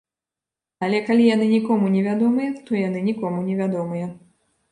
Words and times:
Але 0.85 1.01
калі 1.09 1.27
яны 1.35 1.45
нікому 1.55 1.91
не 1.95 2.01
вядомыя, 2.07 2.53
то 2.69 2.79
яны 2.87 2.99
нікому 3.09 3.45
не 3.51 3.55
вядомыя. 3.63 4.07